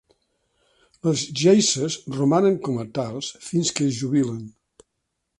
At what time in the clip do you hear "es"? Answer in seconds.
3.91-3.99